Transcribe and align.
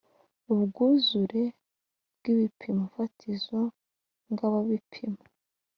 ubwuzure 0.53 1.41
bw 2.17 2.23
ibipimo 2.33 2.83
fatizo 2.93 3.61
ngababipimo 4.31 5.23